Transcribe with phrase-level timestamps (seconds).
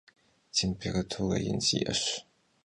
[0.55, 2.03] Têmpêratura yin si'eş.